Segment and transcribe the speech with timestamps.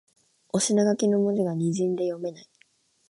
[0.49, 2.49] お品書きの文字がにじんで読めない